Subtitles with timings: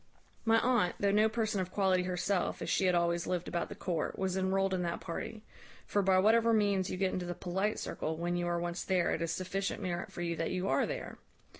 [0.45, 3.75] "My aunt, though no person of quality herself, as she had always lived about the
[3.75, 5.43] court, was enrolled in that party;
[5.85, 9.11] for, by whatever means you get into the polite circle, when you are once there,
[9.11, 11.19] it is sufficient merit for you that you are there.